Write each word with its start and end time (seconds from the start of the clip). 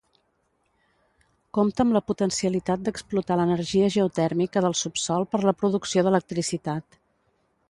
Compta 1.57 1.85
amb 1.87 1.97
la 1.97 2.01
potencialitat 2.11 2.85
d'explotar 2.87 3.39
l'energia 3.41 3.93
geotèrmica 3.97 4.67
del 4.67 4.77
subsòl 4.83 5.31
per 5.35 5.45
la 5.49 5.57
producció 5.63 6.07
d'electricitat. 6.09 7.03